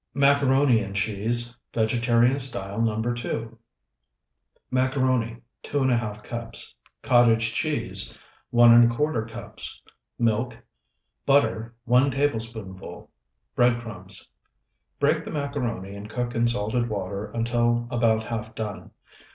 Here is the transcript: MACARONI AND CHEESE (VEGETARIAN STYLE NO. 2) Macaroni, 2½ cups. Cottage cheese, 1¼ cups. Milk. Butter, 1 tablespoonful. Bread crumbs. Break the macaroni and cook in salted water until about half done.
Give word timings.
MACARONI 0.15 0.79
AND 0.81 0.95
CHEESE 0.95 1.55
(VEGETARIAN 1.75 2.39
STYLE 2.39 2.81
NO. 2.81 3.13
2) 3.13 3.55
Macaroni, 4.71 5.37
2½ 5.63 6.23
cups. 6.23 6.73
Cottage 7.03 7.53
cheese, 7.53 8.17
1¼ 8.51 9.29
cups. 9.29 9.79
Milk. 10.17 10.57
Butter, 11.27 11.75
1 11.85 12.09
tablespoonful. 12.09 13.11
Bread 13.53 13.79
crumbs. 13.79 14.27
Break 14.99 15.23
the 15.23 15.29
macaroni 15.31 15.93
and 15.95 16.09
cook 16.09 16.33
in 16.33 16.47
salted 16.47 16.89
water 16.89 17.29
until 17.29 17.87
about 17.91 18.23
half 18.23 18.55
done. 18.55 18.89